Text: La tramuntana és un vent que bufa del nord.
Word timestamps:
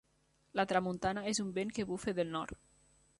La 0.59 0.63
tramuntana 0.71 1.23
és 1.33 1.43
un 1.45 1.53
vent 1.59 1.75
que 1.79 1.85
bufa 1.93 2.17
del 2.21 2.33
nord. 2.39 2.61